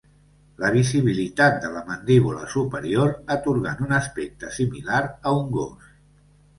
La 0.61 0.69
visibilitat 0.75 1.59
de 1.65 1.69
la 1.75 1.83
mandíbula 1.91 2.49
superior, 2.55 3.15
atorgant 3.39 3.87
un 3.89 3.97
aspecte 4.01 4.53
similar 4.61 5.07
a 5.13 5.39
un 5.45 5.57
gos. 5.61 5.91